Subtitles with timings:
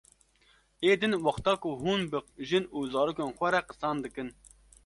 [0.89, 2.19] Ê din wexta ku hûn bi
[2.49, 4.29] jin û zarokên xwe re qisan dikin